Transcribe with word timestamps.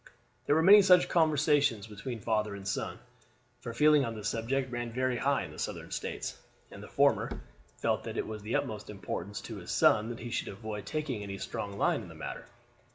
There 0.47 0.55
were 0.55 0.63
many 0.63 0.81
such 0.81 1.07
conversations 1.09 1.85
between 1.85 2.21
father 2.21 2.55
and 2.55 2.67
son, 2.67 2.97
for 3.59 3.71
feeling 3.71 4.03
on 4.03 4.15
the 4.15 4.23
subject 4.23 4.71
ran 4.71 4.91
very 4.91 5.17
high 5.17 5.43
in 5.45 5.51
the 5.51 5.59
Southern 5.59 5.91
States, 5.91 6.39
and 6.71 6.81
the 6.81 6.87
former 6.87 7.39
felt 7.77 8.03
that 8.05 8.17
it 8.17 8.25
was 8.25 8.39
of 8.41 8.45
the 8.45 8.55
utmost 8.55 8.89
importance 8.89 9.41
to 9.41 9.57
his 9.57 9.69
son 9.69 10.09
that 10.09 10.19
he 10.21 10.31
should 10.31 10.47
avoid 10.47 10.87
taking 10.87 11.21
any 11.21 11.37
strong 11.37 11.77
line 11.77 12.01
in 12.01 12.07
the 12.07 12.15
matter. 12.15 12.47